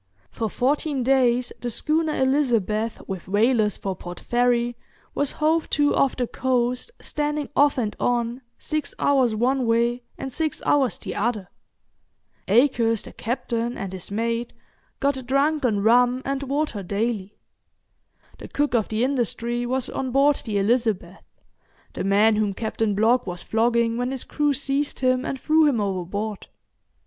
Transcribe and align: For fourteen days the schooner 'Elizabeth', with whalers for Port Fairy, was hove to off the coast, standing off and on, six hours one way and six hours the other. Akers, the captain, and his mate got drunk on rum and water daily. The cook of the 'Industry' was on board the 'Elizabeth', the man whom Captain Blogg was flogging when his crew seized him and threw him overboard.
For 0.31 0.49
fourteen 0.49 1.03
days 1.03 1.53
the 1.61 1.69
schooner 1.69 2.13
'Elizabeth', 2.15 3.03
with 3.07 3.27
whalers 3.27 3.77
for 3.77 3.95
Port 3.95 4.19
Fairy, 4.19 4.75
was 5.13 5.33
hove 5.33 5.69
to 5.69 5.93
off 5.93 6.15
the 6.15 6.25
coast, 6.25 6.89
standing 6.99 7.49
off 7.55 7.77
and 7.77 7.95
on, 7.99 8.41
six 8.57 8.95
hours 8.97 9.35
one 9.35 9.67
way 9.67 10.01
and 10.17 10.33
six 10.33 10.59
hours 10.65 10.97
the 10.97 11.13
other. 11.13 11.49
Akers, 12.47 13.03
the 13.03 13.13
captain, 13.13 13.77
and 13.77 13.93
his 13.93 14.09
mate 14.09 14.53
got 14.99 15.23
drunk 15.27 15.65
on 15.65 15.81
rum 15.83 16.23
and 16.25 16.41
water 16.45 16.81
daily. 16.81 17.37
The 18.39 18.47
cook 18.47 18.73
of 18.73 18.87
the 18.87 19.03
'Industry' 19.03 19.67
was 19.67 19.87
on 19.87 20.09
board 20.09 20.37
the 20.37 20.57
'Elizabeth', 20.57 21.23
the 21.93 22.03
man 22.03 22.37
whom 22.37 22.55
Captain 22.55 22.95
Blogg 22.95 23.27
was 23.27 23.43
flogging 23.43 23.97
when 23.97 24.09
his 24.09 24.23
crew 24.23 24.53
seized 24.55 25.01
him 25.01 25.23
and 25.25 25.39
threw 25.39 25.67
him 25.67 25.79
overboard. 25.79 26.47